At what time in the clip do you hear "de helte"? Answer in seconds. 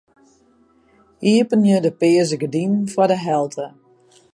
3.11-3.65